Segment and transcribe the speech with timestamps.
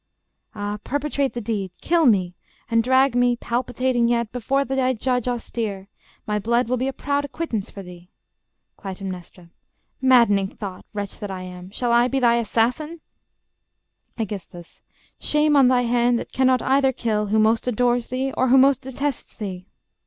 [0.55, 2.33] Ah, perpetrate the deed; Kill me;
[2.71, 5.89] and drag me, palpitating yet, Before thy judge austere:
[6.25, 8.09] my blood will be A proud acquittance for thee.
[8.77, 8.95] Cly.
[10.01, 10.87] Madd'ning thought!...
[10.91, 11.69] Wretch that I am!...
[11.69, 12.99] Shall I be thy assassin?...
[14.19, 14.81] Aegis.
[15.19, 18.81] Shame on thy hand, that cannot either kill Who most adores thee, or who most
[18.81, 19.67] detests thee!